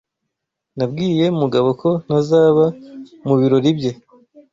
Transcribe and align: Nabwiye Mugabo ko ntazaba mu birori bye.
Nabwiye 0.77 1.25
Mugabo 1.39 1.69
ko 1.81 1.89
ntazaba 2.05 2.65
mu 3.27 3.35
birori 3.39 3.69
bye. 3.77 3.91